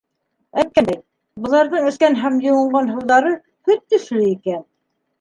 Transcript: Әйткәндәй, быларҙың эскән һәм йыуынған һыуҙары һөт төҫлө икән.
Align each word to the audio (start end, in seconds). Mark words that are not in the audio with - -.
Әйткәндәй, 0.63 0.97
быларҙың 1.43 1.87
эскән 1.91 2.19
һәм 2.23 2.41
йыуынған 2.49 2.93
һыуҙары 2.97 3.37
һөт 3.71 3.89
төҫлө 3.95 4.29
икән. 4.37 4.69